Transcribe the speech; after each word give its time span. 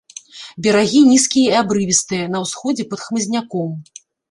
Берагі 0.67 1.01
нізкія 1.09 1.51
і 1.51 1.59
абрывістыя, 1.61 2.25
на 2.37 2.43
ўсходзе 2.47 2.89
пад 2.95 2.99
хмызняком. 3.05 3.79